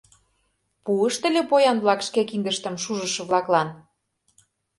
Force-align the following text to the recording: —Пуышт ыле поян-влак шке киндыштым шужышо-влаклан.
—Пуышт 0.83 1.21
ыле 1.29 1.41
поян-влак 1.49 1.99
шке 2.07 2.21
киндыштым 2.29 2.75
шужышо-влаклан. 2.83 3.67